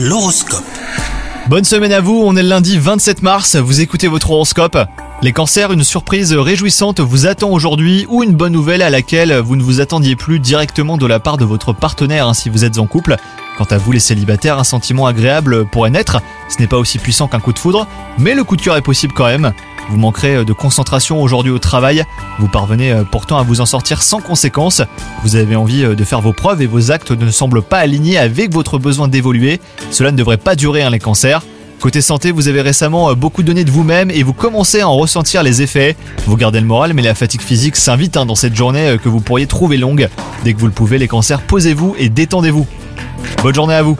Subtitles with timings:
[0.00, 0.62] L'horoscope.
[1.48, 4.78] Bonne semaine à vous, on est le lundi 27 mars, vous écoutez votre horoscope.
[5.22, 9.56] Les cancers, une surprise réjouissante vous attend aujourd'hui ou une bonne nouvelle à laquelle vous
[9.56, 12.78] ne vous attendiez plus directement de la part de votre partenaire hein, si vous êtes
[12.78, 13.16] en couple.
[13.56, 17.26] Quant à vous les célibataires, un sentiment agréable pourrait naître, ce n'est pas aussi puissant
[17.26, 17.88] qu'un coup de foudre,
[18.18, 19.52] mais le coup de cœur est possible quand même.
[19.88, 22.04] Vous manquerez de concentration aujourd'hui au travail,
[22.38, 24.82] vous parvenez euh, pourtant à vous en sortir sans conséquence,
[25.22, 28.18] vous avez envie euh, de faire vos preuves et vos actes ne semblent pas alignés
[28.18, 29.60] avec votre besoin d'évoluer,
[29.90, 31.42] cela ne devrait pas durer hein, les cancers.
[31.80, 34.96] Côté santé, vous avez récemment euh, beaucoup donné de vous-même et vous commencez à en
[34.96, 35.96] ressentir les effets.
[36.26, 39.20] Vous gardez le moral, mais la fatigue physique s'invite hein, dans cette journée que vous
[39.20, 40.08] pourriez trouver longue.
[40.44, 42.66] Dès que vous le pouvez, les cancers, posez-vous et détendez-vous.
[43.42, 43.96] Bonne journée à vous